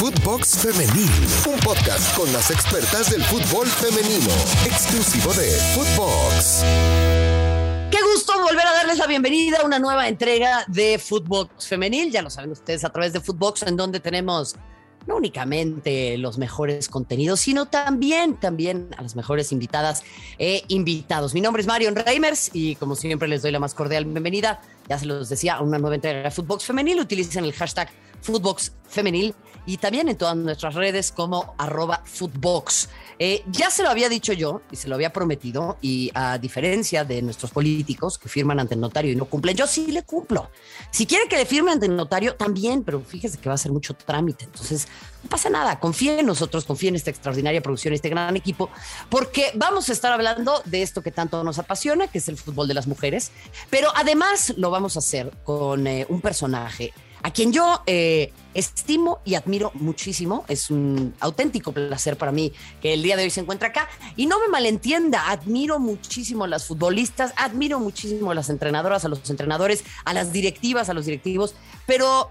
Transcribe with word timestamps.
Footbox 0.00 0.56
Femenil, 0.56 1.10
un 1.46 1.60
podcast 1.60 2.16
con 2.16 2.32
las 2.32 2.50
expertas 2.50 3.10
del 3.10 3.22
fútbol 3.22 3.66
femenino, 3.66 4.32
exclusivo 4.64 5.30
de 5.34 5.50
Footbox. 5.74 6.64
Qué 7.90 7.98
gusto 8.14 8.32
volver 8.40 8.66
a 8.66 8.72
darles 8.72 8.96
la 8.96 9.06
bienvenida 9.06 9.58
a 9.58 9.66
una 9.66 9.78
nueva 9.78 10.08
entrega 10.08 10.64
de 10.68 10.98
Footbox 10.98 11.68
Femenil. 11.68 12.10
Ya 12.10 12.22
lo 12.22 12.30
saben 12.30 12.50
ustedes 12.50 12.82
a 12.84 12.88
través 12.88 13.12
de 13.12 13.20
Footbox, 13.20 13.64
en 13.64 13.76
donde 13.76 14.00
tenemos 14.00 14.56
no 15.06 15.16
únicamente 15.16 16.16
los 16.16 16.38
mejores 16.38 16.88
contenidos, 16.88 17.40
sino 17.40 17.66
también, 17.66 18.40
también 18.40 18.88
a 18.96 19.02
las 19.02 19.16
mejores 19.16 19.52
invitadas 19.52 20.02
e 20.38 20.64
invitados. 20.68 21.34
Mi 21.34 21.42
nombre 21.42 21.60
es 21.60 21.66
Marion 21.66 21.94
Reimers 21.94 22.50
y 22.54 22.74
como 22.76 22.96
siempre 22.96 23.28
les 23.28 23.42
doy 23.42 23.52
la 23.52 23.58
más 23.58 23.74
cordial 23.74 24.06
bienvenida. 24.06 24.62
Ya 24.88 24.98
se 24.98 25.04
los 25.04 25.28
decía, 25.28 25.56
a 25.56 25.60
una 25.60 25.78
nueva 25.78 25.96
entrega 25.96 26.22
de 26.22 26.30
Footbox 26.30 26.64
Femenil. 26.64 27.00
Utilicen 27.00 27.44
el 27.44 27.52
hashtag 27.52 27.90
Footbox 28.22 28.72
Femenil 28.88 29.34
y 29.66 29.76
también 29.76 30.08
en 30.08 30.16
todas 30.16 30.36
nuestras 30.36 30.74
redes 30.74 31.12
como 31.12 31.54
arroba 31.58 32.02
Footbox. 32.04 32.88
Eh, 33.18 33.44
ya 33.48 33.70
se 33.70 33.82
lo 33.82 33.90
había 33.90 34.08
dicho 34.08 34.32
yo 34.32 34.62
y 34.70 34.76
se 34.76 34.88
lo 34.88 34.94
había 34.94 35.12
prometido 35.12 35.76
y 35.82 36.10
a 36.14 36.38
diferencia 36.38 37.04
de 37.04 37.20
nuestros 37.20 37.50
políticos 37.50 38.16
que 38.16 38.30
firman 38.30 38.58
ante 38.58 38.74
el 38.74 38.80
notario 38.80 39.12
y 39.12 39.16
no 39.16 39.26
cumplen, 39.26 39.54
yo 39.54 39.66
sí 39.66 39.92
le 39.92 40.02
cumplo. 40.04 40.50
Si 40.90 41.06
quiere 41.06 41.28
que 41.28 41.36
le 41.36 41.44
firme 41.44 41.70
ante 41.70 41.84
el 41.84 41.96
notario, 41.96 42.34
también, 42.36 42.82
pero 42.82 43.02
fíjese 43.02 43.36
que 43.36 43.48
va 43.48 43.56
a 43.56 43.58
ser 43.58 43.72
mucho 43.72 43.92
trámite. 43.92 44.46
Entonces, 44.46 44.88
no 45.22 45.28
pasa 45.28 45.50
nada, 45.50 45.78
confíe 45.78 46.18
en 46.18 46.26
nosotros, 46.26 46.64
confíe 46.64 46.88
en 46.88 46.96
esta 46.96 47.10
extraordinaria 47.10 47.60
producción, 47.60 47.92
este 47.92 48.08
gran 48.08 48.36
equipo, 48.36 48.70
porque 49.10 49.52
vamos 49.54 49.90
a 49.90 49.92
estar 49.92 50.12
hablando 50.12 50.62
de 50.64 50.82
esto 50.82 51.02
que 51.02 51.10
tanto 51.10 51.44
nos 51.44 51.58
apasiona, 51.58 52.08
que 52.08 52.18
es 52.18 52.28
el 52.28 52.38
fútbol 52.38 52.68
de 52.68 52.74
las 52.74 52.86
mujeres, 52.86 53.32
pero 53.68 53.90
además 53.94 54.54
lo 54.56 54.70
vamos 54.70 54.96
a 54.96 55.00
hacer 55.00 55.30
con 55.44 55.86
eh, 55.86 56.06
un 56.08 56.22
personaje 56.22 56.94
a 57.22 57.30
quien 57.32 57.52
yo 57.52 57.82
eh, 57.86 58.32
estimo 58.54 59.20
y 59.24 59.34
admiro 59.34 59.70
muchísimo. 59.74 60.44
Es 60.48 60.70
un 60.70 61.14
auténtico 61.20 61.72
placer 61.72 62.16
para 62.16 62.32
mí 62.32 62.52
que 62.80 62.94
el 62.94 63.02
día 63.02 63.16
de 63.16 63.24
hoy 63.24 63.30
se 63.30 63.40
encuentre 63.40 63.68
acá. 63.68 63.88
Y 64.16 64.26
no 64.26 64.40
me 64.40 64.48
malentienda, 64.48 65.30
admiro 65.30 65.78
muchísimo 65.78 66.44
a 66.44 66.48
las 66.48 66.66
futbolistas, 66.66 67.32
admiro 67.36 67.78
muchísimo 67.80 68.30
a 68.30 68.34
las 68.34 68.50
entrenadoras, 68.50 69.04
a 69.04 69.08
los 69.08 69.28
entrenadores, 69.30 69.84
a 70.04 70.12
las 70.12 70.32
directivas, 70.32 70.88
a 70.88 70.94
los 70.94 71.06
directivos, 71.06 71.54
pero 71.86 72.30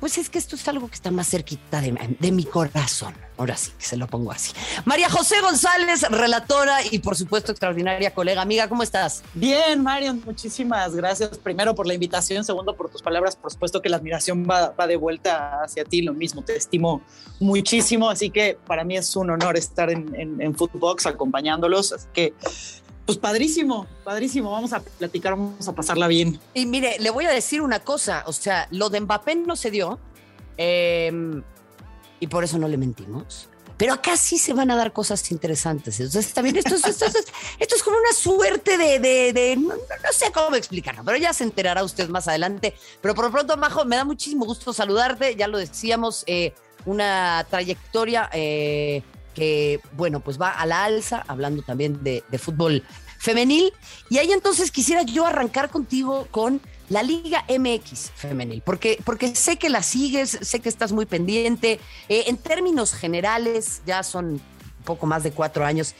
pues 0.00 0.16
es 0.16 0.30
que 0.30 0.38
esto 0.38 0.56
es 0.56 0.66
algo 0.66 0.88
que 0.88 0.94
está 0.94 1.10
más 1.10 1.28
cerquita 1.28 1.80
de, 1.82 2.32
mi 2.32 2.44
corazón. 2.44 3.14
Ahora 3.36 3.56
sí, 3.56 3.70
se 3.78 3.96
lo 3.96 4.06
pongo 4.06 4.32
así. 4.32 4.52
María 4.84 5.08
José 5.10 5.40
González, 5.40 6.02
relatora 6.10 6.78
y 6.90 6.98
por 6.98 7.16
supuesto 7.16 7.52
extraordinaria 7.52 8.12
colega. 8.14 8.42
Amiga, 8.42 8.68
¿cómo 8.68 8.82
estás? 8.82 9.22
Bien, 9.34 9.82
Marion, 9.82 10.22
muchísimas 10.24 10.94
gracias. 10.96 11.38
Primero 11.38 11.74
por 11.74 11.86
la 11.86 11.94
invitación, 11.94 12.44
segundo 12.44 12.74
por 12.74 12.90
tus 12.90 13.02
palabras. 13.02 13.36
Por 13.36 13.52
supuesto 13.52 13.82
que 13.82 13.88
la 13.88 13.98
admiración 13.98 14.46
va, 14.48 14.74
de 14.86 14.96
vuelta 14.96 15.62
hacia 15.62 15.84
ti, 15.84 16.02
lo 16.02 16.14
mismo. 16.14 16.42
Te 16.42 16.56
estimo 16.56 17.02
muchísimo, 17.38 18.08
así 18.08 18.30
que 18.30 18.58
para 18.66 18.84
mí 18.84 18.96
es 18.96 19.14
un 19.16 19.30
honor 19.30 19.56
estar 19.56 19.90
en, 19.90 20.14
en, 20.18 20.56
acompañándolos. 21.06 21.92
Así 21.92 22.08
que 22.12 22.34
pues 23.06 23.18
padrísimo, 23.18 23.86
padrísimo. 24.04 24.50
Vamos 24.50 24.72
a 24.72 24.80
platicar, 24.80 25.32
vamos 25.32 25.66
a 25.66 25.74
pasarla 25.74 26.06
bien. 26.08 26.38
Y 26.54 26.66
mire, 26.66 26.98
le 26.98 27.10
voy 27.10 27.24
a 27.24 27.30
decir 27.30 27.62
una 27.62 27.80
cosa. 27.80 28.24
O 28.26 28.32
sea, 28.32 28.68
lo 28.70 28.88
de 28.90 29.00
Mbappé 29.00 29.36
no 29.36 29.56
se 29.56 29.70
dio. 29.70 29.98
Em, 30.56 31.42
y 32.20 32.26
por 32.26 32.44
eso 32.44 32.58
no 32.58 32.68
le 32.68 32.76
mentimos. 32.76 33.48
Pero 33.80 33.94
acá 33.94 34.14
sí 34.18 34.36
se 34.36 34.52
van 34.52 34.70
a 34.70 34.76
dar 34.76 34.92
cosas 34.92 35.30
interesantes. 35.30 35.98
Entonces, 36.00 36.34
también 36.34 36.54
esto 36.56 36.74
es, 36.74 36.84
esto 36.84 37.06
es, 37.76 37.82
como 37.82 37.96
una 37.96 38.12
suerte 38.12 38.76
de. 38.76 39.56
no, 39.56 39.72
sé 40.12 40.30
cómo 40.32 40.54
explicarlo, 40.54 41.02
pero 41.02 41.16
ya 41.16 41.32
se 41.32 41.44
enterará 41.44 41.82
usted 41.82 42.06
más 42.10 42.28
adelante. 42.28 42.74
Pero 43.00 43.14
por 43.14 43.24
lo 43.24 43.30
pronto, 43.30 43.56
Majo, 43.56 43.86
me 43.86 43.96
da 43.96 44.04
muchísimo 44.04 44.44
gusto 44.44 44.74
saludarte. 44.74 45.34
Ya 45.34 45.48
lo 45.48 45.56
decíamos, 45.56 46.24
eh, 46.26 46.52
una 46.84 47.46
trayectoria. 47.48 48.28
Eh, 48.34 49.02
bueno, 49.92 50.20
pues 50.20 50.40
va 50.40 50.50
a 50.50 50.66
la 50.66 50.84
alza, 50.84 51.24
hablando 51.26 51.62
también 51.62 52.02
de, 52.02 52.22
fútbol 52.38 52.84
femenil. 53.18 53.72
Y 54.08 54.18
ahí 54.18 54.32
entonces 54.32 54.70
quisiera 54.70 55.02
yo 55.02 55.26
arrancar 55.26 55.70
contigo 55.70 56.26
con 56.30 56.60
la 56.88 57.02
Liga 57.02 57.44
MX 57.48 58.10
femenil, 58.14 58.62
porque, 58.64 58.98
porque 59.04 59.34
sé 59.36 59.56
que 59.56 59.68
la 59.68 59.82
sigues, 59.82 60.38
sé 60.40 60.60
que 60.60 60.68
estás 60.68 60.92
muy 60.92 61.06
pendiente. 61.06 61.78
Eh, 62.08 62.24
en 62.26 62.36
términos 62.36 62.92
generales, 62.92 63.82
ya 63.86 64.02
son 64.02 64.40
poco 64.84 65.06
más 65.06 65.22
de 65.22 65.30
cuatro 65.30 65.64
años. 65.64 65.94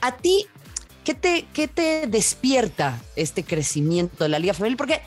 ¿A 0.00 0.16
ti 0.16 0.46
qué 1.02 1.14
te, 1.14 1.46
qué 1.52 1.66
te 1.66 2.06
despierta 2.06 3.00
este 3.16 3.42
crecimiento 3.42 4.24
de 4.24 4.30
la 4.30 4.38
Liga 4.38 4.54
femenil? 4.54 4.76
Porque 4.76 5.00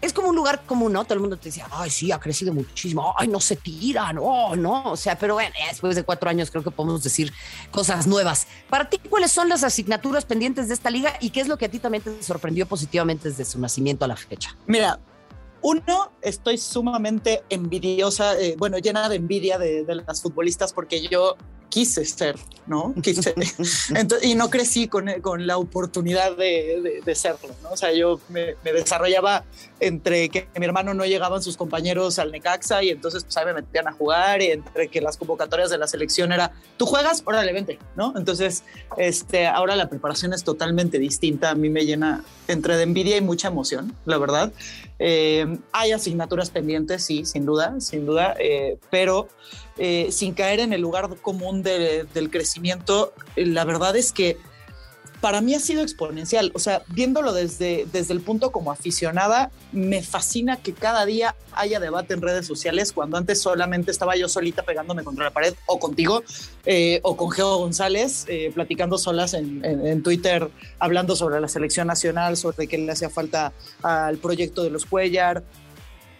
es 0.00 0.12
como 0.12 0.28
un 0.28 0.36
lugar 0.36 0.62
común, 0.64 0.92
¿no? 0.92 1.04
Todo 1.04 1.14
el 1.14 1.20
mundo 1.20 1.36
te 1.36 1.48
decía, 1.48 1.66
ay, 1.70 1.90
sí, 1.90 2.12
ha 2.12 2.20
crecido 2.20 2.52
muchísimo, 2.52 3.14
ay, 3.16 3.28
no 3.28 3.40
se 3.40 3.56
tira, 3.56 4.12
no, 4.12 4.54
no, 4.54 4.92
o 4.92 4.96
sea, 4.96 5.18
pero 5.18 5.34
bueno, 5.34 5.54
después 5.68 5.96
de 5.96 6.04
cuatro 6.04 6.30
años 6.30 6.50
creo 6.50 6.62
que 6.62 6.70
podemos 6.70 7.02
decir 7.02 7.32
cosas 7.70 8.06
nuevas. 8.06 8.46
Para 8.70 8.88
ti, 8.88 8.98
¿cuáles 9.10 9.32
son 9.32 9.48
las 9.48 9.64
asignaturas 9.64 10.24
pendientes 10.24 10.68
de 10.68 10.74
esta 10.74 10.90
liga 10.90 11.14
y 11.20 11.30
qué 11.30 11.40
es 11.40 11.48
lo 11.48 11.58
que 11.58 11.66
a 11.66 11.70
ti 11.70 11.78
también 11.78 12.04
te 12.04 12.22
sorprendió 12.22 12.66
positivamente 12.66 13.28
desde 13.28 13.44
su 13.44 13.58
nacimiento 13.58 14.04
a 14.04 14.08
la 14.08 14.16
fecha? 14.16 14.56
Mira, 14.66 15.00
uno, 15.60 16.12
estoy 16.22 16.58
sumamente 16.58 17.42
envidiosa, 17.48 18.38
eh, 18.38 18.54
bueno, 18.56 18.78
llena 18.78 19.08
de 19.08 19.16
envidia 19.16 19.58
de, 19.58 19.84
las 20.06 20.22
futbolistas 20.22 20.72
porque 20.72 21.06
yo 21.08 21.36
quise 21.68 22.04
ser, 22.04 22.36
¿no? 22.68 22.94
Quise. 23.02 23.34
y 24.22 24.34
no 24.34 24.50
crecí 24.50 24.88
con, 24.88 25.08
con 25.20 25.46
la 25.46 25.58
oportunidad 25.58 26.36
de, 26.36 27.02
de, 27.04 27.14
serlo, 27.14 27.48
¿no? 27.62 27.70
O 27.70 27.76
sea, 27.76 27.92
yo 27.92 28.20
me, 28.28 28.54
desarrollaba 28.62 29.44
entre 29.80 30.28
que 30.28 30.48
mi 30.56 30.66
hermano 30.66 30.94
no 30.94 31.04
llegaban 31.04 31.42
sus 31.42 31.56
compañeros 31.56 32.18
al 32.18 32.30
Necaxa 32.30 32.82
y 32.82 32.90
entonces 32.90 33.24
pues 33.24 33.36
ahí 33.36 33.46
me 33.46 33.54
metían 33.54 33.88
a 33.88 33.92
jugar 33.92 34.42
y 34.42 34.52
entre 34.52 34.88
que 34.88 35.00
las 35.00 35.16
convocatorias 35.16 35.70
de 35.70 35.78
la 35.78 35.86
selección 35.86 36.32
era, 36.32 36.52
tú 36.76 36.86
juegas, 36.86 37.22
órale, 37.24 37.52
vente, 37.52 37.78
¿no? 37.96 38.12
Entonces, 38.16 38.62
este, 38.96 39.46
ahora 39.46 39.74
la 39.74 39.88
preparación 39.88 40.32
es 40.32 40.44
totalmente 40.44 40.98
distinta, 40.98 41.50
a 41.50 41.54
mí 41.54 41.68
me 41.70 41.84
llena 41.84 42.24
entre 42.46 42.76
de 42.76 42.82
envidia 42.82 43.16
y 43.16 43.20
mucha 43.20 43.48
emoción, 43.48 43.94
la 44.04 44.18
verdad. 44.18 44.52
Eh, 44.98 45.58
hay 45.72 45.92
asignaturas 45.92 46.50
pendientes, 46.50 47.04
sí, 47.04 47.24
sin 47.24 47.46
duda, 47.46 47.80
sin 47.80 48.04
duda, 48.04 48.34
eh, 48.38 48.78
pero 48.90 49.28
eh, 49.80 50.08
sin 50.10 50.34
caer 50.34 50.58
en 50.58 50.72
el 50.72 50.80
lugar 50.80 51.08
común 51.22 51.62
del 51.62 52.30
crecimiento, 52.30 52.57
la 53.36 53.64
verdad 53.64 53.96
es 53.96 54.12
que 54.12 54.38
para 55.20 55.40
mí 55.40 55.54
ha 55.54 55.60
sido 55.60 55.82
exponencial. 55.82 56.52
O 56.54 56.58
sea, 56.58 56.82
viéndolo 56.88 57.32
desde, 57.32 57.86
desde 57.92 58.14
el 58.14 58.20
punto 58.20 58.52
como 58.52 58.70
aficionada, 58.70 59.50
me 59.72 60.02
fascina 60.02 60.56
que 60.56 60.72
cada 60.72 61.04
día 61.06 61.34
haya 61.52 61.80
debate 61.80 62.14
en 62.14 62.22
redes 62.22 62.46
sociales 62.46 62.92
cuando 62.92 63.16
antes 63.16 63.40
solamente 63.40 63.90
estaba 63.90 64.16
yo 64.16 64.28
solita 64.28 64.62
pegándome 64.62 65.04
contra 65.04 65.24
la 65.24 65.30
pared 65.30 65.54
o 65.66 65.78
contigo 65.78 66.22
eh, 66.66 67.00
o 67.02 67.16
con 67.16 67.30
Geo 67.30 67.58
González 67.58 68.24
eh, 68.28 68.52
platicando 68.54 68.98
solas 68.98 69.34
en, 69.34 69.64
en, 69.64 70.02
Twitter, 70.02 70.48
hablando 70.78 71.16
sobre 71.16 71.40
la 71.40 71.48
selección 71.48 71.86
nacional, 71.86 72.36
sobre 72.36 72.66
qué 72.68 72.78
le 72.78 72.92
hacía 72.92 73.10
falta 73.10 73.52
al 73.82 74.18
proyecto 74.18 74.62
de 74.62 74.70
los 74.70 74.86
Cuellar. 74.86 75.42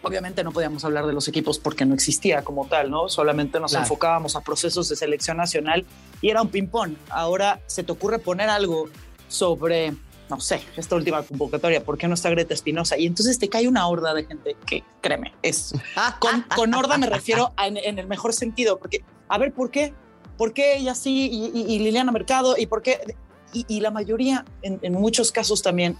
Obviamente 0.02 0.44
no 0.44 0.52
podíamos 0.52 0.84
hablar 0.84 1.06
de 1.06 1.12
los 1.12 1.26
equipos 1.28 1.58
porque 1.58 1.84
no 1.84 1.94
existía 1.94 2.42
como 2.42 2.66
tal, 2.66 2.90
¿no? 2.90 3.08
Solamente 3.08 3.58
nos 3.58 3.74
enfocábamos 3.74 4.36
a 4.36 4.40
procesos 4.40 4.88
de 4.88 4.96
selección 4.96 5.36
nacional 5.36 5.84
y 6.20 6.30
era 6.30 6.42
un 6.42 6.48
ping-pong. 6.48 6.94
Ahora 7.10 7.60
se 7.66 7.82
te 7.82 7.92
ocurre 7.92 8.18
poner 8.18 8.48
algo 8.48 8.88
sobre, 9.28 9.94
no 10.30 10.40
sé, 10.40 10.60
esta 10.76 10.96
última 10.96 11.22
convocatoria, 11.22 11.84
¿por 11.84 11.98
qué 11.98 12.08
no 12.08 12.14
está 12.14 12.30
Greta 12.30 12.54
Espinosa? 12.54 12.98
Y 12.98 13.06
entonces 13.06 13.38
te 13.38 13.48
cae 13.48 13.68
una 13.68 13.86
horda 13.86 14.14
de 14.14 14.24
gente 14.24 14.56
que, 14.66 14.82
créeme, 15.00 15.34
es. 15.42 15.74
Con, 16.18 16.42
con 16.54 16.74
horda 16.74 16.98
me 16.98 17.06
refiero 17.06 17.52
en, 17.62 17.98
el 17.98 18.06
mejor 18.06 18.32
sentido, 18.32 18.78
porque, 18.78 19.04
a 19.28 19.38
ver, 19.38 19.52
¿por 19.52 19.70
qué? 19.70 19.94
¿Por 20.36 20.52
qué 20.52 20.76
ella 20.76 20.94
sí 20.94 21.50
y, 21.54 21.78
Liliana 21.80 22.12
Mercado? 22.12 22.56
¿Y 22.56 22.66
por 22.66 22.82
qué? 22.82 23.16
Y, 23.52 23.80
la 23.80 23.90
mayoría, 23.90 24.44
en, 24.62 24.78
en 24.82 24.92
muchos 24.92 25.32
casos 25.32 25.62
también, 25.62 25.96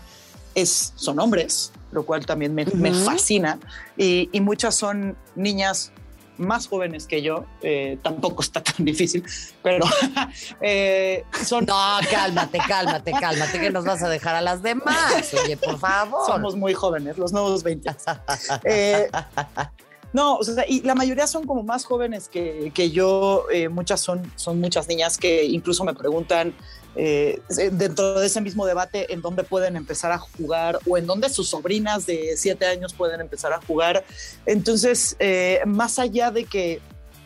es, 0.55 0.93
son 0.97 1.19
hombres, 1.19 1.73
lo 1.93 2.05
cual 2.05 2.27
también 2.27 2.55
me, 2.55 2.67
fascina. 2.93 3.59
Y, 3.97 4.29
muchas 4.41 4.75
son 4.75 5.17
niñas 5.35 5.93
más 6.39 6.69
jóvenes 6.69 7.07
que 7.07 7.23
yo, 7.23 7.45
eh, 7.63 7.99
tampoco 8.03 8.43
está 8.43 8.63
tan 8.63 8.85
difícil, 8.85 9.25
pero 9.63 9.85
eh, 10.61 11.25
son... 11.45 11.67
No, 11.67 11.75
cálmate, 12.11 12.59
cálmate, 12.67 13.13
cálmate, 13.13 13.61
que 13.61 13.71
nos 13.71 13.85
vas 13.85 14.03
a 14.03 14.09
dejar 14.09 14.37
a 14.37 14.41
las 14.41 14.63
demás, 14.63 15.35
oye, 15.45 15.57
por 15.57 15.79
favor. 15.79 16.27
Somos 16.27 16.57
muy 16.57 16.75
jóvenes, 16.75 17.19
los 17.19 17.33
nuevos 17.33 17.63
20. 17.63 17.91
Eh, 20.09 20.15
no, 20.15 20.37
o 20.37 20.45
sea, 20.45 20.65
y 20.67 20.83
la 20.83 20.95
mayoría 20.95 21.27
son 21.27 21.47
como 21.47 21.63
más 21.63 21.85
jóvenes 21.85 22.29
que, 22.29 22.73
que 22.75 22.91
yo, 22.91 23.47
muchas 23.71 24.01
son, 24.01 24.31
son 24.37 24.61
muchas 24.61 24.89
niñas 24.89 25.19
que 25.19 25.45
incluso 25.45 25.85
me 25.85 25.95
preguntan, 25.95 26.55
eh, 27.01 27.41
dentro 27.71 28.19
de 28.19 28.27
ese 28.27 28.41
mismo 28.41 28.67
debate 28.67 29.13
en 29.13 29.23
dónde 29.23 29.45
pueden 29.45 29.77
empezar 29.77 30.11
a 30.11 30.19
jugar 30.19 30.81
o 30.85 30.99
en 30.99 31.07
dónde 31.07 31.29
sus 31.29 31.49
sobrinas 31.49 32.07
de 32.07 32.37
siete 32.37 32.67
años 32.67 32.93
pueden 32.93 33.21
empezar 33.21 33.53
a 33.53 33.61
jugar. 33.61 34.05
Entonces, 34.47 35.15
eh, 35.21 35.61
más 35.65 36.01
allá 36.01 36.33
de 36.33 36.45
que, 36.45 36.81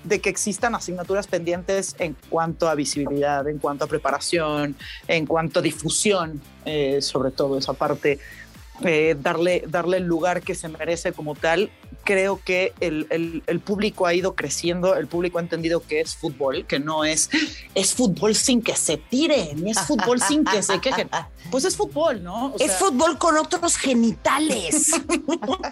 de 0.04 0.20
que 0.20 0.28
existan 0.28 0.74
asignaturas 0.74 1.26
pendientes 1.26 1.96
en 1.98 2.14
cuanto 2.28 2.68
a 2.68 2.74
visibilidad, 2.74 3.48
en 3.48 3.58
cuanto 3.58 3.84
a 3.84 3.86
preparación, 3.86 4.76
en 5.08 5.24
cuanto 5.24 5.60
a 5.60 5.62
difusión, 5.62 6.42
eh, 6.66 7.00
sobre 7.00 7.30
todo 7.30 7.56
esa 7.56 7.72
parte, 7.72 8.18
darle, 9.20 9.64
darle 9.68 9.98
el 9.98 10.04
lugar 10.04 10.42
que 10.42 10.56
se 10.56 10.68
merece 10.68 11.12
como 11.12 11.34
tal, 11.34 11.70
creo 12.12 12.38
que 12.44 12.74
el, 12.80 13.42
el, 13.46 13.60
público 13.60 14.04
ha 14.04 14.12
ido 14.12 14.34
creciendo, 14.34 14.94
el 14.96 15.06
público 15.06 15.38
ha 15.38 15.40
entendido 15.40 15.80
que 15.80 16.00
es 16.02 16.14
fútbol, 16.14 16.66
que 16.66 16.78
no 16.78 17.04
es, 17.04 17.30
es 17.74 17.94
fútbol 17.94 18.34
sin 18.34 18.60
que 18.60 18.76
se 18.76 18.98
tiren, 18.98 19.66
es 19.66 19.80
fútbol 19.80 20.20
sin 20.20 20.44
que 20.44 20.62
se 20.62 20.78
quejen. 20.78 21.08
Pues 21.50 21.64
es 21.64 21.76
fútbol, 21.76 22.22
¿no? 22.22 22.54
es 22.58 22.72
fútbol 22.76 23.18
con 23.18 23.36
otros 23.36 23.76
genitales. 23.76 24.92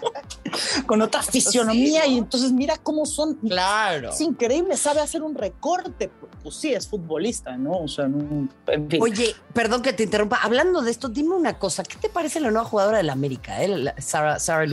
con 0.85 1.01
otra 1.01 1.23
fisionomía 1.23 2.05
y 2.05 2.17
entonces 2.17 2.51
mira 2.51 2.77
cómo 2.77 3.05
son. 3.05 3.35
Claro. 3.35 4.09
Es 4.09 4.21
increíble, 4.21 4.75
sabe 4.77 4.99
hacer 4.99 5.23
un 5.23 5.33
recorte. 5.33 6.11
Pues 6.43 6.55
sí, 6.55 6.73
es 6.73 6.87
futbolista, 6.87 7.55
¿no? 7.55 7.79
O 7.79 7.87
sea, 7.87 8.05
en 8.05 8.89
fin. 8.89 9.01
Oye, 9.01 9.33
perdón 9.53 9.81
que 9.81 9.93
te 9.93 10.03
interrumpa. 10.03 10.39
Hablando 10.43 10.81
de 10.81 10.91
esto, 10.91 11.07
dime 11.07 11.35
una 11.35 11.57
cosa. 11.57 11.83
¿Qué 11.83 11.95
te 11.95 12.09
parece 12.09 12.39
la 12.41 12.51
nueva 12.51 12.67
jugadora 12.67 12.97
del 12.97 13.09
América, 13.09 13.63
eh? 13.63 13.93
Sarah, 13.99 14.39
Sarah 14.39 14.67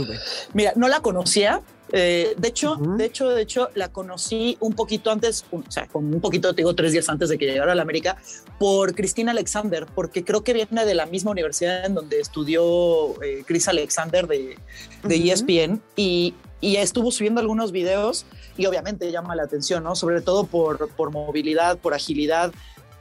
Mira, 0.53 0.73
no 0.77 0.89
la 0.89 1.01
conocía, 1.01 1.58
eh, 1.93 2.35
de 2.37 2.49
hecho, 2.49 2.77
de 2.77 3.05
hecho, 3.05 3.31
de 3.31 3.43
hecho, 3.43 3.71
la 3.75 3.89
conocí 3.89 4.57
un 4.61 4.75
poquito 4.75 5.11
antes, 5.11 5.45
o 5.51 5.63
sea, 5.69 5.87
con 5.87 6.13
un 6.13 6.21
poquito, 6.21 6.55
te 6.55 6.63
digo, 6.63 6.75
tres 6.75 6.93
días 6.93 7.09
antes 7.09 7.29
de 7.29 7.39
que 7.39 7.47
llegara 7.47 7.73
a 7.73 7.75
la 7.75 7.83
América, 7.83 8.19
por 8.59 8.95
Cristina 8.95 9.33
Alexander, 9.33 9.87
porque 9.95 10.25
creo 10.25 10.43
que 10.43 10.53
viene 10.53 10.85
de 10.85 10.95
la 10.95 11.07
misma 11.07 11.31
universidad 11.31 11.87
en 11.87 11.95
donde 11.95 12.21
estudió 12.21 13.21
eh, 13.23 13.43
Chris 13.47 13.69
Alexander 13.69 14.27
de, 14.27 14.59
de 15.03 15.33
ESPN 15.33 15.81
y, 15.97 16.35
y, 16.61 16.77
estuvo 16.77 17.11
subiendo 17.11 17.41
algunos 17.41 17.73
videos 17.73 18.27
y 18.57 18.67
obviamente 18.67 19.11
llama 19.11 19.35
la 19.35 19.45
atención, 19.45 19.85
¿no? 19.85 19.95
Sobre 19.95 20.21
todo 20.21 20.45
por, 20.45 20.91
por 20.91 21.11
movilidad, 21.11 21.79
por 21.79 21.95
agilidad. 21.95 22.53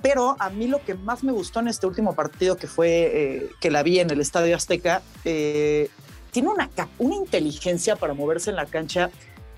Pero 0.02 0.36
a 0.40 0.50
mí 0.50 0.68
lo 0.68 0.84
que 0.84 0.94
más 0.94 1.24
me 1.24 1.32
gustó 1.32 1.60
en 1.60 1.68
este 1.68 1.88
último 1.88 2.14
partido 2.14 2.56
que 2.56 2.68
fue 2.68 2.90
eh, 2.90 3.50
que 3.60 3.72
la 3.72 3.82
vi 3.84 4.00
en 4.00 4.12
el 4.12 4.22
Estadio 4.22 4.56
Azteca, 4.56 5.02
eh, 5.26 5.90
tiene 6.32 6.50
una, 6.50 6.70
una 6.98 7.16
inteligencia 7.16 7.96
para 7.96 8.14
moverse 8.14 8.50
en 8.50 8.56
la 8.56 8.66
cancha 8.66 9.10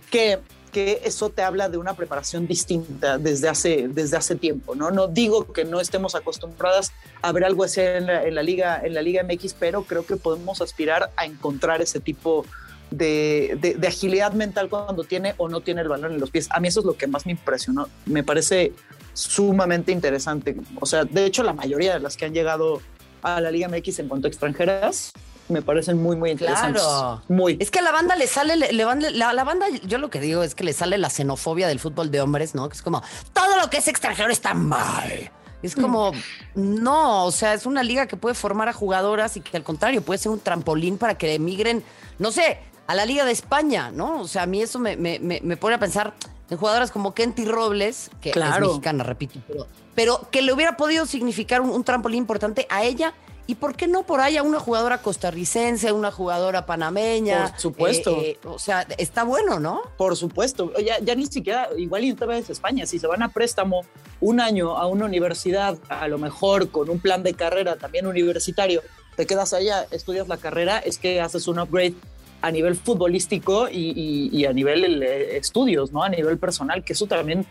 que, 0.09 0.39
que 0.71 1.01
eso 1.03 1.29
te 1.29 1.41
habla 1.41 1.69
de 1.69 1.77
una 1.77 1.93
preparación 1.93 2.47
distinta 2.47 3.17
desde 3.17 3.49
hace, 3.49 3.87
desde 3.87 4.17
hace 4.17 4.35
tiempo, 4.35 4.75
¿no? 4.75 4.91
No 4.91 5.07
digo 5.07 5.51
que 5.51 5.65
no 5.65 5.79
estemos 5.79 6.15
acostumbradas 6.15 6.91
a 7.21 7.31
ver 7.31 7.43
algo 7.43 7.63
así 7.63 7.81
en 7.81 8.07
la, 8.07 8.43
liga, 8.43 8.81
en 8.83 8.93
la 8.93 9.01
Liga 9.01 9.23
MX, 9.23 9.53
pero 9.53 9.83
creo 9.83 10.05
que 10.05 10.15
podemos 10.17 10.61
aspirar 10.61 11.11
a 11.15 11.25
encontrar 11.25 11.81
ese 11.81 11.99
tipo 11.99 12.45
de, 12.91 13.75
de, 13.77 13.87
agilidad 13.87 14.33
mental 14.33 14.67
cuando 14.67 15.03
tiene 15.03 15.35
o 15.37 15.47
no 15.47 15.61
tiene 15.61 15.81
el 15.81 15.87
balón 15.87 16.13
en 16.13 16.19
los 16.19 16.31
pies. 16.31 16.47
A 16.51 16.59
mí 16.59 16.67
eso 16.67 16.79
es 16.79 16.85
lo 16.85 16.97
que 16.97 17.07
más 17.07 17.25
me 17.25 17.33
impresionó. 17.33 17.87
Me 18.05 18.23
parece 18.23 18.73
sumamente 19.13 19.91
interesante. 19.91 20.55
O 20.79 20.85
sea, 20.85 21.05
de 21.05 21.25
hecho, 21.25 21.43
la 21.43 21.53
mayoría 21.53 21.93
de 21.93 21.99
las 21.99 22.17
que 22.17 22.25
han 22.25 22.33
llegado 22.33 22.81
a 23.21 23.41
la 23.41 23.51
Liga 23.51 23.67
MX 23.67 23.99
en 23.99 24.07
cuanto 24.07 24.27
a 24.27 24.29
extranjeras 24.29 25.11
me 25.49 25.61
parecen 25.61 26.01
muy, 26.01 26.15
muy 26.15 26.31
interesantes. 26.31 26.81
Claro. 26.81 27.21
Muy. 27.27 27.57
Es 27.59 27.71
que 27.71 27.79
a 27.79 27.81
la 27.81 27.91
banda 27.91 28.15
le 28.15 28.27
sale, 28.27 28.55
le, 28.55 28.71
la, 28.71 29.33
la, 29.33 29.43
banda, 29.43 29.67
yo 29.85 29.97
lo 29.97 30.09
que 30.09 30.19
digo 30.19 30.43
es 30.43 30.55
que 30.55 30.63
le 30.63 30.73
sale 30.73 30.97
la 30.97 31.09
xenofobia 31.09 31.67
del 31.67 31.79
fútbol 31.79 32.11
de 32.11 32.21
hombres, 32.21 32.55
¿no? 32.55 32.69
Que 32.69 32.75
es 32.75 32.81
como, 32.81 33.01
todo 33.33 33.57
lo 33.57 33.69
que 33.69 33.77
es 33.77 33.87
extranjero 33.87 34.31
está 34.31 34.53
mal. 34.53 35.31
Es 35.61 35.75
como, 35.75 36.13
no, 36.55 37.25
o 37.25 37.31
sea, 37.31 37.53
es 37.53 37.65
una 37.65 37.83
liga 37.83 38.07
que 38.07 38.15
puede 38.15 38.33
formar 38.33 38.69
a 38.69 38.73
jugadoras 38.73 39.35
y 39.35 39.41
que 39.41 39.57
al 39.57 39.63
contrario 39.63 40.01
puede 40.01 40.17
ser 40.17 40.31
un 40.31 40.39
trampolín 40.39 40.97
para 40.97 41.17
que 41.17 41.33
emigren, 41.33 41.83
no 42.17 42.31
sé, 42.31 42.59
a 42.87 42.95
la 42.95 43.05
Liga 43.05 43.25
de 43.25 43.31
España, 43.31 43.91
¿no? 43.91 44.21
O 44.21 44.27
sea, 44.27 44.43
a 44.43 44.45
mí 44.45 44.61
eso 44.61 44.79
me, 44.79 44.95
me, 44.95 45.19
me, 45.19 45.57
pone 45.57 45.75
a 45.75 45.79
pensar 45.79 46.13
en 46.49 46.57
jugadoras 46.57 46.91
como 46.91 47.13
Kenty 47.13 47.43
Robles, 47.43 48.09
que 48.21 48.29
es 48.29 48.59
mexicana, 48.59 49.03
repito, 49.03 49.41
pero, 49.47 49.67
pero 49.95 50.27
que 50.31 50.41
le 50.41 50.53
hubiera 50.53 50.77
podido 50.77 51.05
significar 51.05 51.59
un, 51.59 51.71
un 51.71 51.83
trampolín 51.83 52.19
importante 52.19 52.65
a 52.69 52.83
ella 52.83 53.13
¿Y 53.49 53.55
por 53.55 53.75
qué 53.75 53.87
no 53.87 54.03
por 54.03 54.21
ahí 54.21 54.37
a 54.37 54.43
una 54.43 54.59
jugadora 54.59 54.99
costarricense, 54.99 55.91
una 55.91 56.11
jugadora 56.11 56.67
panameña? 56.67 57.49
Por 57.49 57.59
supuesto. 57.59 58.21
Eh, 58.21 58.37
eh, 58.43 58.47
o 58.47 58.59
sea, 58.59 58.85
está 58.99 59.23
bueno, 59.23 59.59
¿no? 59.59 59.81
Por 59.97 60.15
supuesto. 60.15 60.71
Ya, 60.77 60.99
ya 60.99 61.15
ni 61.15 61.25
siquiera, 61.25 61.67
igual 61.75 62.03
y 62.03 62.11
otra 62.11 62.27
vez 62.27 62.47
España, 62.51 62.85
si 62.85 62.99
se 62.99 63.07
van 63.07 63.23
a 63.23 63.29
préstamo 63.29 63.81
un 64.21 64.39
año 64.39 64.77
a 64.77 64.85
una 64.85 65.05
universidad, 65.05 65.79
a 65.89 66.07
lo 66.07 66.19
mejor 66.19 66.69
con 66.69 66.91
un 66.91 66.99
plan 66.99 67.23
de 67.23 67.33
carrera 67.33 67.75
también 67.77 68.05
universitario, 68.05 68.83
te 69.15 69.25
quedas 69.25 69.51
allá, 69.53 69.87
estudias 69.89 70.27
la 70.27 70.37
carrera, 70.37 70.77
es 70.77 70.99
que 70.99 71.19
haces 71.19 71.47
un 71.47 71.57
upgrade 71.57 71.95
a 72.43 72.51
nivel 72.51 72.75
futbolístico 72.75 73.67
y, 73.67 74.45
a 74.45 74.53
nivel 74.53 75.01
eh, 75.01 75.37
estudios, 75.37 75.91
¿no? 75.91 76.03
A 76.03 76.09
nivel 76.09 76.37
personal, 76.37 76.83
que 76.83 76.93
eso 76.93 77.07
también 77.07 77.47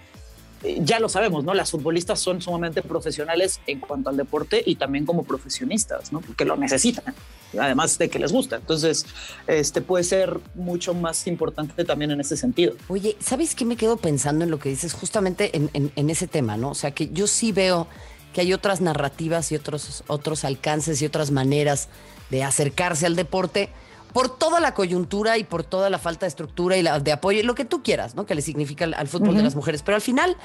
ya 0.62 0.98
lo 0.98 1.08
sabemos, 1.08 1.44
¿no? 1.44 1.54
Las 1.54 1.70
futbolistas 1.70 2.18
son 2.18 2.42
sumamente 2.42 2.82
profesionales 2.82 3.60
en 3.66 3.80
cuanto 3.80 4.10
al 4.10 4.16
deporte 4.16 4.62
y 4.64 4.76
también 4.76 5.06
como 5.06 5.24
profesionistas, 5.24 6.12
¿no? 6.12 6.20
Porque 6.20 6.44
lo 6.44 6.56
necesitan, 6.56 7.14
además 7.58 7.98
de 7.98 8.08
que 8.08 8.18
les 8.18 8.32
gusta. 8.32 8.56
Entonces, 8.56 9.06
este 9.46 9.80
puede 9.80 10.04
ser 10.04 10.38
mucho 10.54 10.94
más 10.94 11.26
importante 11.26 11.84
también 11.84 12.10
en 12.10 12.20
ese 12.20 12.36
sentido. 12.36 12.74
Oye, 12.88 13.16
¿sabes 13.20 13.54
qué 13.54 13.64
me 13.64 13.76
quedo 13.76 13.96
pensando 13.96 14.44
en 14.44 14.50
lo 14.50 14.58
que 14.58 14.68
dices 14.68 14.92
justamente 14.92 15.50
en, 15.54 16.10
ese 16.10 16.26
tema, 16.26 16.56
¿no? 16.56 16.70
O 16.70 16.74
sea, 16.74 16.90
que 16.90 17.08
yo 17.10 17.26
sí 17.26 17.52
veo 17.52 17.86
que 18.32 18.40
hay 18.40 18.52
otras 18.52 18.80
narrativas 18.80 19.52
y 19.52 19.56
otros, 19.56 20.04
otros 20.06 20.44
alcances 20.44 21.00
y 21.02 21.06
otras 21.06 21.30
maneras 21.30 21.88
de 22.30 22.44
acercarse 22.44 23.06
al 23.06 23.16
deporte 23.16 23.70
por 24.12 24.28
toda 24.36 24.60
la 24.60 24.74
coyuntura 24.74 25.38
y 25.38 25.44
por 25.44 25.64
toda 25.64 25.90
la 25.90 25.98
falta 25.98 26.26
de 26.26 26.28
estructura 26.28 26.76
y 26.76 26.82
la, 26.82 26.98
de 27.00 27.12
apoyo, 27.12 27.42
lo 27.42 27.54
que 27.54 27.64
tú 27.64 27.82
quieras, 27.82 28.14
¿no? 28.14 28.26
Que 28.26 28.34
le 28.34 28.42
significa 28.42 28.84
al, 28.84 29.08
fútbol 29.08 29.36
de 29.36 29.42
las 29.42 29.54
mujeres. 29.54 29.82
Pero 29.82 29.96
al 29.96 30.02
final, 30.02 30.36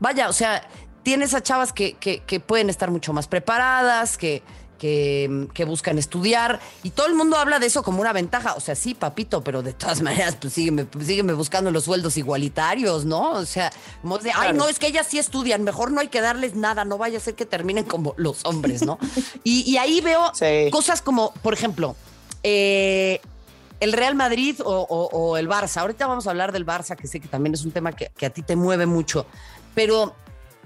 vaya, 0.00 0.28
o 0.28 0.32
sea, 0.32 0.66
tienes 1.02 1.34
a 1.34 1.42
chavas 1.42 1.72
que, 1.72 1.94
que, 1.94 2.40
pueden 2.40 2.70
estar 2.70 2.90
mucho 2.90 3.12
más 3.12 3.28
preparadas, 3.28 4.16
que, 4.18 4.42
que, 4.78 5.48
que, 5.54 5.64
buscan 5.64 5.98
estudiar, 5.98 6.60
y 6.82 6.90
todo 6.90 7.06
el 7.06 7.14
mundo 7.14 7.36
habla 7.36 7.58
de 7.58 7.66
eso 7.66 7.82
como 7.82 8.00
una 8.00 8.12
ventaja. 8.12 8.54
O 8.54 8.60
sea, 8.60 8.74
sí, 8.74 8.94
papito, 8.94 9.42
pero 9.42 9.62
de 9.62 9.72
todas 9.72 10.02
maneras, 10.02 10.36
pues 10.40 10.52
sígueme, 10.52 10.86
sígueme 11.00 11.32
buscando 11.32 11.70
los 11.70 11.84
sueldos 11.84 12.16
igualitarios, 12.16 13.04
¿no? 13.04 13.32
O 13.32 13.46
sea, 13.46 13.72
como 14.02 14.18
de, 14.18 14.32
ay, 14.34 14.52
no, 14.52 14.68
es 14.68 14.78
que 14.78 14.88
ellas 14.88 15.06
sí 15.08 15.18
estudian, 15.18 15.62
mejor 15.62 15.92
no 15.92 16.00
hay 16.00 16.08
que 16.08 16.20
darles 16.20 16.54
nada, 16.54 16.84
no 16.84 16.98
vaya 16.98 17.18
a 17.18 17.20
ser 17.20 17.34
que 17.34 17.46
terminen 17.46 17.84
como 17.84 18.14
los 18.16 18.44
hombres, 18.44 18.84
¿no? 18.84 18.98
y, 19.44 19.68
y 19.70 19.76
ahí 19.76 20.00
veo 20.00 20.32
cosas 20.70 21.02
como, 21.02 21.32
por 21.42 21.54
ejemplo, 21.54 21.96
eh, 22.42 23.20
el 23.80 23.92
Real 23.92 24.14
Madrid 24.14 24.60
o, 24.64 25.36
el 25.36 25.48
Barça. 25.48 25.78
Ahorita 25.78 26.06
vamos 26.06 26.26
a 26.26 26.30
hablar 26.30 26.52
del 26.52 26.64
Barça, 26.64 26.96
que 26.96 27.06
sé 27.06 27.20
que 27.20 27.28
también 27.28 27.54
es 27.54 27.64
un 27.64 27.72
tema 27.72 27.92
que, 27.92 28.10
a 28.24 28.30
ti 28.30 28.42
te 28.42 28.56
mueve 28.56 28.86
mucho. 28.86 29.26
Pero 29.74 30.14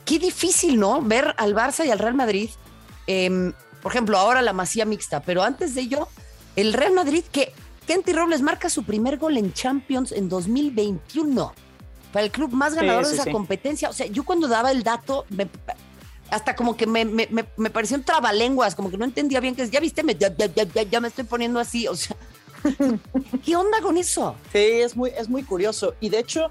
qué 0.05 0.19
difícil, 0.19 0.79
¿no? 0.79 1.01
Ver 1.01 1.35
al 1.39 1.55
Barça 1.55 1.87
y 1.87 1.91
al 1.91 1.99
Real 1.99 2.15
Madrid. 2.15 2.51
Em, 3.07 3.53
por 3.83 3.93
ejemplo, 3.93 4.19
ahora 4.19 4.43
la 4.43 4.53
masía 4.53 4.85
mixta, 4.85 5.21
pero 5.21 5.43
antes 5.43 5.75
de 5.75 5.83
ello, 5.83 6.09
el 6.57 6.73
Real 6.73 6.93
Madrid 6.93 7.25
que 7.31 7.53
Kenty 7.87 8.13
Robles 8.13 8.43
marca 8.43 8.69
su 8.69 8.83
primer 8.83 9.17
gol 9.17 9.37
en 9.37 9.53
Champions 9.53 10.13
en 10.13 10.29
2021 10.29 11.55
para 12.13 12.25
el 12.25 12.33
club 12.33 12.53
más 12.53 12.75
ganador 12.75 13.07
de 13.07 13.15
esa 13.15 13.31
competencia. 13.31 13.89
O 13.89 13.93
sea, 13.93 14.07
yo 14.07 14.25
cuando 14.25 14.49
daba 14.49 14.71
el 14.71 14.83
dato, 14.83 15.25
hasta 16.31 16.57
como 16.57 16.77
que 16.77 16.87
me, 16.87 17.05
me, 17.05 17.29
me, 17.57 17.71
pareció 17.71 17.97
un 17.97 18.05
trabalenguas, 18.05 18.75
como 18.75 18.91
que 18.91 18.99
no 18.99 19.05
entendía 19.05 19.41
bien 19.41 19.55
que 19.55 19.69
ya 19.69 19.81
viste, 19.81 20.03
ya, 20.91 21.01
me 21.01 21.09
estoy 21.09 21.25
poniendo 21.25 21.61
así, 21.61 21.87
o 21.89 21.95
sea, 21.95 22.17
¿qué 23.45 23.57
onda 23.57 23.81
con 23.81 23.97
eso? 23.97 24.37
Sí, 24.53 24.59
es 24.59 24.97
muy, 24.97 25.11
es 25.17 25.29
muy 25.29 25.43
curioso. 25.43 25.95
Y 26.01 26.09
de 26.09 26.19
hecho, 26.19 26.51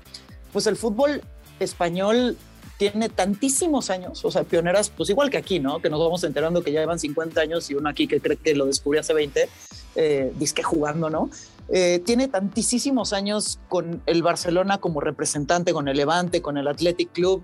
pues 0.54 0.68
el 0.68 0.78
fútbol 0.78 1.22
español 1.60 2.38
tiene 2.78 3.10
tantísimos 3.10 3.90
años, 3.90 4.24
o 4.26 4.32
sea, 4.32 4.44
pioneras, 4.44 4.90
pues 4.90 5.10
igual 5.10 5.30
que 5.30 5.38
aquí, 5.38 5.60
¿no? 5.60 5.82
Que 5.82 5.90
nos 5.90 6.00
vamos 6.00 6.24
enterando 6.24 6.62
que 6.62 6.72
ya 6.72 6.82
llevan 6.82 7.00
50 7.00 7.40
años 7.40 7.70
y 7.70 7.76
uno 7.76 7.90
aquí 7.90 8.08
que 8.08 8.20
cree 8.20 8.38
que 8.38 8.54
lo 8.54 8.66
descubrió 8.66 9.02
hace 9.02 9.14
20, 9.14 9.50
eh, 9.96 10.34
disque 10.38 10.62
jugando, 10.62 11.10
¿no? 11.10 11.30
Eh, 11.68 12.00
tiene 12.06 12.28
tantísimos 12.28 13.12
años 13.12 13.60
con 13.70 14.04
el 14.06 14.22
Barcelona 14.22 14.78
como 14.78 15.02
representante, 15.02 15.74
con 15.74 15.88
el 15.88 15.98
Levante, 15.98 16.42
con 16.42 16.58
el 16.58 16.68
Athletic 16.68 17.12
Club, 17.12 17.44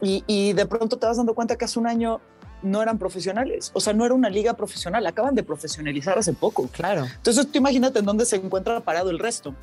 y, 0.00 0.52
de 0.52 0.66
pronto 0.66 0.96
te 0.96 1.06
vas 1.06 1.16
dando 1.16 1.34
cuenta 1.34 1.56
que 1.56 1.64
hace 1.64 1.78
un 1.78 1.88
año 1.88 2.20
no 2.62 2.82
eran 2.82 2.98
profesionales, 2.98 3.70
o 3.74 3.80
sea, 3.80 3.92
no 3.92 4.04
era 4.04 4.14
una 4.14 4.30
liga 4.30 4.54
profesional, 4.54 5.04
acaban 5.06 5.34
de 5.34 5.42
profesionalizar 5.42 6.18
hace 6.18 6.32
poco. 6.32 6.68
Claro. 6.68 7.04
Entonces, 7.16 7.50
tú 7.50 7.58
imagínate 7.58 7.98
en 7.98 8.04
dónde 8.04 8.26
se 8.26 8.36
encuentra 8.36 8.80
parado 8.80 9.10
el 9.10 9.18
resto, 9.18 9.54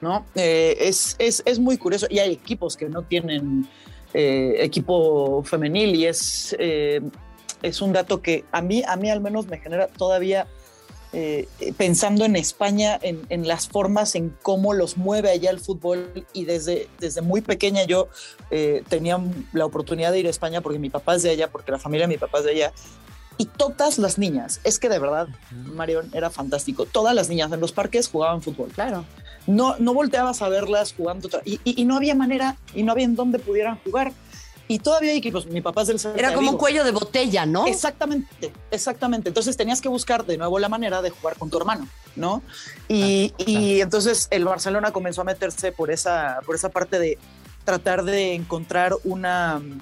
¿no? 0.00 0.26
Eh, 0.34 0.76
es, 0.80 1.14
es, 1.18 1.42
es, 1.44 1.58
muy 1.60 1.78
curioso, 1.78 2.06
y 2.10 2.18
hay 2.18 2.32
equipos 2.32 2.76
que 2.76 2.88
no 2.88 3.02
tienen 3.02 3.68
eh, 4.12 4.56
equipo 4.58 5.44
femenil, 5.44 5.94
y 5.94 6.06
es, 6.06 6.56
es 6.58 7.80
un 7.80 7.92
dato 7.92 8.22
que 8.22 8.44
a 8.50 8.60
mí, 8.60 8.82
a 8.86 8.96
mí 8.96 9.08
al 9.08 9.20
menos 9.20 9.46
me 9.46 9.58
genera 9.58 9.86
todavía 9.86 10.48
eh, 11.12 11.48
pensando 11.76 12.24
en 12.24 12.36
España, 12.36 12.98
en, 13.02 13.48
las 13.48 13.68
formas, 13.68 14.14
en 14.14 14.32
cómo 14.42 14.74
los 14.74 14.96
mueve 14.96 15.30
allá 15.30 15.50
el 15.50 15.58
fútbol 15.58 16.24
y 16.32 16.44
desde, 16.44 16.88
desde 17.00 17.20
muy 17.20 17.40
pequeña 17.40 17.82
yo 17.84 18.08
eh, 18.52 18.84
tenía 18.88 19.18
la 19.52 19.66
oportunidad 19.66 20.12
de 20.12 20.20
ir 20.20 20.26
a 20.28 20.30
España 20.30 20.60
porque 20.60 20.78
mi 20.78 20.88
papá 20.88 21.16
es 21.16 21.24
de 21.24 21.30
allá, 21.30 21.50
porque 21.50 21.72
la 21.72 21.80
familia 21.80 22.06
de 22.06 22.14
mi 22.14 22.18
papá 22.18 22.38
es 22.38 22.44
de 22.44 22.50
allá. 22.52 22.72
Y 23.38 23.46
todas 23.46 23.98
las 23.98 24.18
niñas, 24.18 24.60
es 24.64 24.78
que 24.78 24.88
de 24.88 24.98
verdad, 24.98 25.26
Marión, 25.50 26.10
era 26.12 26.30
fantástico. 26.30 26.84
Todas 26.84 27.14
las 27.14 27.28
niñas 27.28 27.50
en 27.50 27.58
los 27.58 27.72
parques 27.72 28.08
jugaban 28.08 28.42
fútbol. 28.42 28.68
Claro. 28.68 29.04
No, 29.46 29.76
no 29.78 29.94
volteabas 29.94 30.42
a 30.42 30.48
verlas 30.48 30.92
jugando 30.96 31.28
y, 31.44 31.58
y, 31.64 31.86
no 31.86 31.96
había 31.96 32.14
manera 32.14 32.56
y 32.74 32.82
no 32.82 32.92
había 32.92 33.06
en 33.06 33.16
dónde 33.16 33.38
pudieran 33.38 33.78
jugar. 33.82 34.12
Y 34.70 34.78
todavía 34.78 35.10
hay 35.10 35.18
equipos, 35.18 35.46
mi 35.46 35.60
papá 35.60 35.82
es 35.82 35.88
del 35.88 35.98
Celta 35.98 36.16
Era 36.16 36.28
de 36.28 36.36
como 36.36 36.52
un 36.52 36.56
cuello 36.56 36.84
de 36.84 36.92
botella, 36.92 37.44
¿no? 37.44 37.66
Exactamente, 37.66 38.52
exactamente. 38.70 39.28
Entonces 39.28 39.56
tenías 39.56 39.80
que 39.80 39.88
buscar 39.88 40.24
de 40.24 40.38
nuevo 40.38 40.60
la 40.60 40.68
manera 40.68 41.02
de 41.02 41.10
jugar 41.10 41.36
con 41.36 41.50
tu 41.50 41.58
hermano, 41.58 41.88
¿no? 42.14 42.40
Y, 42.86 43.34
y 43.36 43.80
entonces 43.80 44.28
el 44.30 44.44
Barcelona 44.44 44.92
comenzó 44.92 45.22
a 45.22 45.24
meterse 45.24 45.72
por 45.72 45.90
esa, 45.90 46.38
por 46.46 46.54
esa 46.54 46.68
parte 46.68 47.00
de 47.00 47.18
tratar 47.64 48.04
de 48.04 48.34
encontrar 48.34 48.94
una 49.02 49.58
mm, 49.58 49.80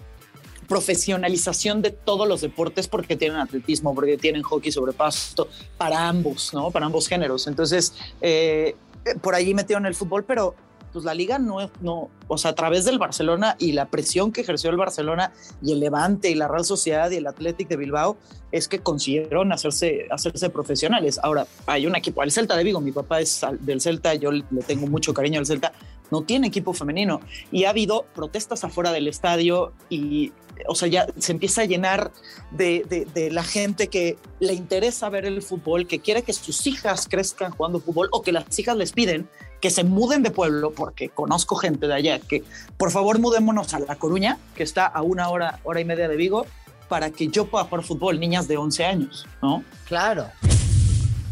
profesionalización 0.68 1.82
de 1.82 1.90
todos 1.90 2.26
los 2.26 2.40
deportes 2.40 2.88
porque 2.88 3.14
tienen 3.14 3.40
atletismo, 3.40 3.94
porque 3.94 4.16
tienen 4.16 4.40
hockey 4.40 4.72
sobre 4.72 4.94
pasto, 4.94 5.48
para 5.76 6.08
ambos, 6.08 6.54
¿no? 6.54 6.70
Para 6.70 6.86
ambos 6.86 7.08
géneros. 7.08 7.46
Entonces, 7.46 7.92
eh, 8.22 8.74
por 9.20 9.34
allí 9.34 9.52
metieron 9.52 9.84
el 9.84 9.94
fútbol, 9.94 10.24
pero 10.24 10.54
pues 10.92 11.04
la 11.04 11.14
liga 11.14 11.38
no, 11.38 11.70
no, 11.80 12.10
o 12.26 12.38
sea, 12.38 12.52
a 12.52 12.54
través 12.54 12.84
del 12.84 12.98
Barcelona 12.98 13.56
y 13.58 13.72
la 13.72 13.86
presión 13.86 14.32
que 14.32 14.40
ejerció 14.40 14.70
el 14.70 14.76
Barcelona 14.76 15.32
y 15.62 15.72
el 15.72 15.80
Levante 15.80 16.30
y 16.30 16.34
la 16.34 16.48
Real 16.48 16.64
Sociedad 16.64 17.10
y 17.10 17.16
el 17.16 17.26
Athletic 17.26 17.68
de 17.68 17.76
Bilbao 17.76 18.16
es 18.52 18.68
que 18.68 18.78
consiguieron 18.78 19.52
hacerse, 19.52 20.06
hacerse 20.10 20.48
profesionales. 20.50 21.20
Ahora, 21.22 21.46
hay 21.66 21.86
un 21.86 21.94
equipo, 21.96 22.22
el 22.22 22.32
Celta 22.32 22.56
de 22.56 22.64
Vigo, 22.64 22.80
mi 22.80 22.92
papá 22.92 23.20
es 23.20 23.40
del 23.60 23.80
Celta, 23.80 24.14
yo 24.14 24.30
le 24.32 24.42
tengo 24.66 24.86
mucho 24.86 25.12
cariño 25.12 25.38
al 25.38 25.46
Celta, 25.46 25.72
no 26.10 26.22
tiene 26.22 26.46
equipo 26.46 26.72
femenino 26.72 27.20
y 27.52 27.64
ha 27.64 27.70
habido 27.70 28.06
protestas 28.14 28.64
afuera 28.64 28.92
del 28.92 29.08
estadio 29.08 29.74
y, 29.90 30.32
o 30.66 30.74
sea, 30.74 30.88
ya 30.88 31.06
se 31.18 31.32
empieza 31.32 31.60
a 31.62 31.64
llenar 31.66 32.10
de, 32.50 32.82
de- 32.88 33.04
de 33.04 33.30
la 33.30 33.42
gente 33.44 33.88
que 33.88 34.16
le 34.40 34.54
interesa 34.54 35.10
ver 35.10 35.26
el 35.26 35.42
fútbol, 35.42 35.86
que 35.86 35.98
quiere 35.98 36.22
que 36.22 36.32
sus 36.32 36.66
hijas 36.66 37.06
crezcan 37.10 37.52
jugando 37.52 37.78
fútbol 37.80 38.08
o 38.12 38.22
que 38.22 38.32
las 38.32 38.58
hijas 38.58 38.76
les 38.78 38.92
piden 38.92 39.28
que 39.60 39.70
se 39.70 39.84
muden 39.84 40.22
de 40.22 40.30
pueblo, 40.30 40.72
porque 40.72 41.08
conozco 41.08 41.56
gente 41.56 41.86
de 41.86 41.94
allá, 41.94 42.18
que 42.20 42.44
por 42.76 42.90
favor 42.90 43.18
mudémonos 43.18 43.74
a 43.74 43.80
La 43.80 43.96
Coruña, 43.96 44.38
que 44.54 44.62
está 44.62 44.86
a 44.86 45.02
una 45.02 45.28
hora, 45.28 45.60
hora 45.64 45.80
y 45.80 45.84
media 45.84 46.08
de 46.08 46.16
Vigo, 46.16 46.46
para 46.88 47.10
que 47.10 47.28
yo 47.28 47.46
pueda 47.46 47.64
jugar 47.64 47.84
fútbol, 47.84 48.18
niñas 48.18 48.48
de 48.48 48.56
11 48.56 48.84
años, 48.84 49.26
¿no? 49.42 49.62
Claro. 49.86 50.26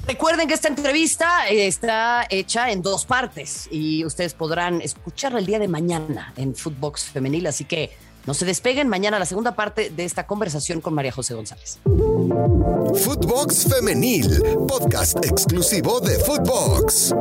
Recuerden 0.06 0.46
que 0.46 0.54
esta 0.54 0.68
entrevista 0.68 1.48
está 1.48 2.26
hecha 2.30 2.70
en 2.70 2.80
dos 2.80 3.06
partes 3.06 3.68
y 3.72 4.04
ustedes 4.04 4.34
podrán 4.34 4.80
escucharla 4.80 5.40
el 5.40 5.46
día 5.46 5.58
de 5.58 5.66
mañana 5.66 6.32
en 6.36 6.54
Footbox 6.54 7.06
Femenil, 7.06 7.46
así 7.48 7.64
que 7.64 7.90
no 8.24 8.34
se 8.34 8.44
despeguen 8.44 8.88
mañana 8.88 9.18
la 9.18 9.24
segunda 9.24 9.56
parte 9.56 9.90
de 9.90 10.04
esta 10.04 10.26
conversación 10.26 10.80
con 10.80 10.94
María 10.94 11.10
José 11.10 11.34
González. 11.34 11.80
Footbox 11.84 13.66
Femenil, 13.68 14.42
podcast 14.68 15.24
exclusivo 15.24 16.00
de 16.00 16.18
Footbox. 16.20 17.12